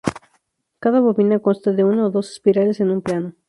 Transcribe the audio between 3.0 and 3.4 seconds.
plano.